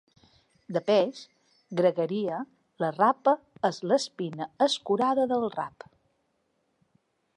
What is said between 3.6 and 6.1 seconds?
és l'espina escurada del rap—.